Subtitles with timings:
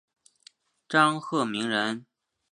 [0.89, 2.07] 张鹤鸣人。